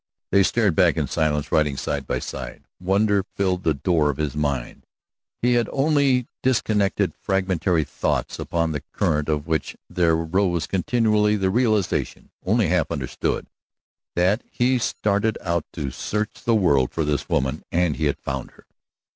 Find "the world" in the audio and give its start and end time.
16.45-16.91